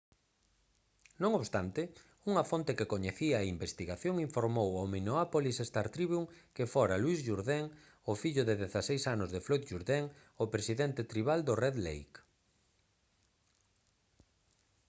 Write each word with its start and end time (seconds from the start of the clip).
non 1.21 1.31
obstante 1.39 1.81
unha 2.29 2.47
fonte 2.51 2.75
que 2.77 2.89
coñecía 2.93 3.35
a 3.39 3.49
investigación 3.55 4.15
informou 4.27 4.69
ao 4.75 4.89
minneapolis 4.93 5.57
star-tribune 5.69 6.31
que 6.55 6.69
fora 6.73 7.01
louis 7.03 7.19
jourdain 7.27 7.65
o 8.11 8.13
fillo 8.21 8.43
de 8.49 8.55
16 8.63 9.03
anos 9.15 9.29
de 9.31 9.43
floyd 9.45 9.63
jourdain 9.71 10.05
o 10.43 10.45
presidente 10.53 11.01
tribal 11.11 11.39
do 11.45 11.53
red 11.63 11.75
lake 11.87 12.17